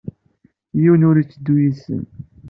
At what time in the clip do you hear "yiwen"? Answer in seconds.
0.81-1.07